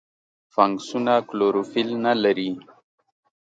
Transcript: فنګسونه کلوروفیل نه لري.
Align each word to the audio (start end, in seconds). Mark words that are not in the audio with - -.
فنګسونه 0.53 1.13
کلوروفیل 1.29 1.89
نه 2.05 2.13
لري. 2.23 2.49